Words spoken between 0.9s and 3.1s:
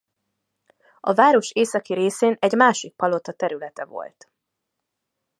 A város északi részén egy másik